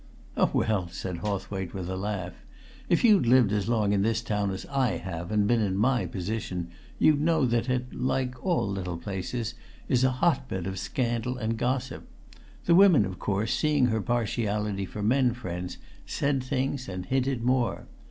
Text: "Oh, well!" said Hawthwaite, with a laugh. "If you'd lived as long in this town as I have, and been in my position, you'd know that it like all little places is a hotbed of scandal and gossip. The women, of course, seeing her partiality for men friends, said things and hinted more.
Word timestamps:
"Oh, 0.35 0.49
well!" 0.51 0.87
said 0.87 1.17
Hawthwaite, 1.17 1.75
with 1.75 1.87
a 1.87 1.95
laugh. 1.95 2.33
"If 2.89 3.03
you'd 3.03 3.27
lived 3.27 3.51
as 3.51 3.69
long 3.69 3.93
in 3.93 4.01
this 4.01 4.23
town 4.23 4.49
as 4.49 4.65
I 4.65 4.97
have, 4.97 5.29
and 5.31 5.45
been 5.45 5.59
in 5.61 5.77
my 5.77 6.07
position, 6.07 6.71
you'd 6.97 7.21
know 7.21 7.45
that 7.45 7.69
it 7.69 7.93
like 7.93 8.43
all 8.43 8.67
little 8.67 8.97
places 8.97 9.53
is 9.87 10.03
a 10.03 10.09
hotbed 10.09 10.65
of 10.65 10.79
scandal 10.79 11.37
and 11.37 11.55
gossip. 11.55 12.07
The 12.65 12.73
women, 12.73 13.05
of 13.05 13.19
course, 13.19 13.53
seeing 13.53 13.85
her 13.93 14.01
partiality 14.01 14.85
for 14.87 15.03
men 15.03 15.35
friends, 15.35 15.77
said 16.07 16.43
things 16.43 16.89
and 16.89 17.05
hinted 17.05 17.43
more. 17.43 17.85